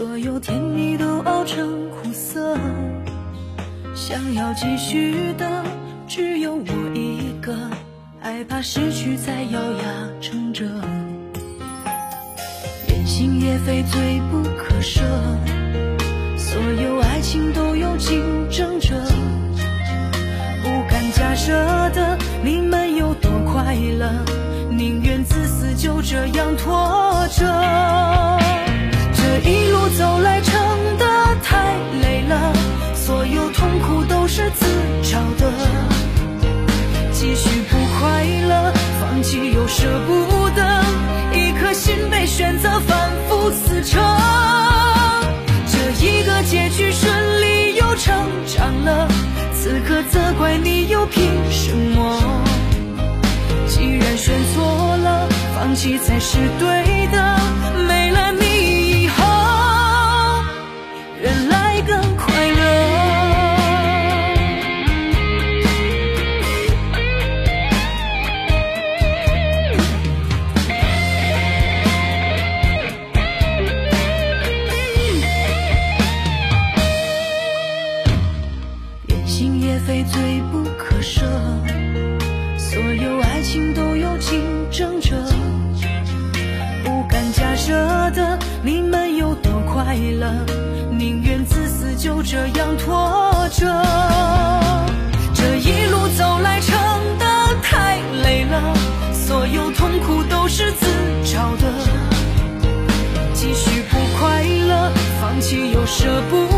[0.00, 2.56] 所有甜蜜都熬成苦涩。
[3.94, 5.62] 想要继续的
[6.08, 7.54] 只有我一个
[8.18, 10.64] 害怕失去才咬牙撑着。
[12.88, 15.02] 人心也非罪不可赦。
[16.34, 18.94] 所有爱情都有竞争者。
[20.62, 21.52] 不敢假设
[21.90, 24.10] 的你们有多快乐。
[24.70, 27.69] 宁愿自私就这样拖着。
[43.82, 44.02] 成。
[45.66, 48.14] 这一个结局顺利又成
[48.46, 49.08] 长了，
[49.54, 52.20] 此刻责怪你又凭什么？
[53.68, 57.19] 既然选错了，放弃才是对的。
[83.52, 85.16] 情都有竞争者，
[86.84, 87.72] 不敢假设
[88.12, 90.46] 的你们有多快乐，
[90.92, 93.66] 宁愿自私就这样拖着。
[95.34, 96.78] 这一路走来，撑
[97.18, 97.26] 得
[97.60, 98.72] 太累了，
[99.12, 100.86] 所有痛苦都是自
[101.24, 101.66] 找的。
[103.34, 106.49] 继续不快乐，放弃又舍不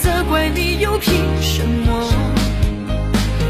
[0.00, 2.08] 责怪你又凭什么？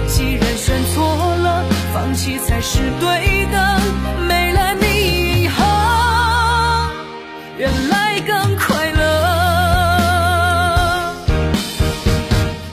[0.09, 3.81] 既然选错了，放弃才是对的。
[4.28, 5.65] 没了你以后，
[7.56, 9.00] 原来更快乐。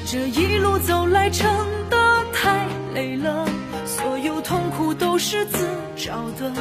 [0.06, 1.48] 这一路走来，真
[1.90, 1.98] 的
[2.34, 3.46] 太累了，
[3.86, 6.52] 所有痛苦都是自找的。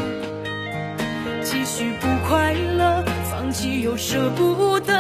[1.43, 4.95] 继续不快乐，放弃又舍不得，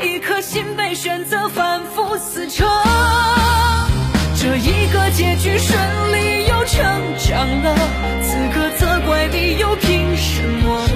[0.00, 0.11] 一
[0.52, 2.66] 心被选择反复撕扯。
[4.36, 5.80] 这一个结局顺
[6.12, 6.84] 利又成
[7.16, 7.74] 长了，
[8.22, 10.86] 此刻责怪你又凭什么？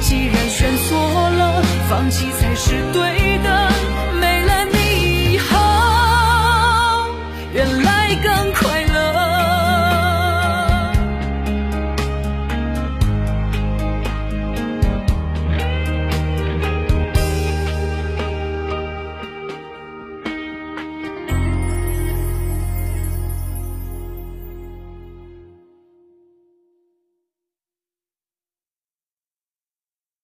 [0.00, 0.98] 既然选错
[1.30, 3.17] 了，放弃才是对